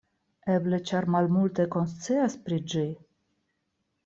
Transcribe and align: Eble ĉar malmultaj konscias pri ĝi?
Eble 0.53 0.79
ĉar 0.91 1.07
malmultaj 1.15 1.67
konscias 1.75 2.39
pri 2.47 2.59
ĝi? 2.75 2.87